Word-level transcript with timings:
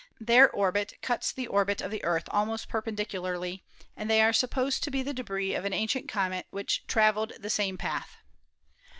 Their 0.19 0.49
orbit 0.49 0.93
cuts 1.03 1.31
the 1.31 1.45
orbit 1.45 1.79
of 1.79 1.91
the 1.91 2.03
Earth 2.03 2.23
almost 2.31 2.67
perpendicularly, 2.67 3.63
and 3.95 4.09
they 4.09 4.19
are 4.23 4.33
supposed 4.33 4.83
to 4.83 4.89
be 4.89 5.03
the 5.03 5.13
debris 5.13 5.53
of 5.53 5.63
an 5.63 5.73
ancient 5.73 6.09
comet 6.09 6.47
which 6.49 6.87
traveled 6.87 7.33
the 7.39 7.51
same 7.51 7.77
path. 7.77 8.17